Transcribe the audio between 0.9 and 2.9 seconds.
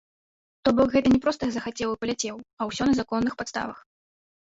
гэта не проста, захацеў і паляцеў, а ўсё